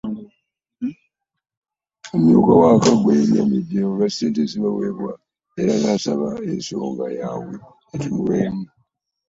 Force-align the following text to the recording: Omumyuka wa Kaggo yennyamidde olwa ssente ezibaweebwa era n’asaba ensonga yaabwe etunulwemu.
Omumyuka 2.13 2.51
wa 2.61 2.69
Kaggo 2.83 3.09
yennyamidde 3.17 3.77
olwa 3.87 4.07
ssente 4.09 4.39
ezibaweebwa 4.45 5.11
era 5.61 5.73
n’asaba 5.81 6.29
ensonga 6.51 7.05
yaabwe 7.19 7.55
etunulwemu. 7.93 8.65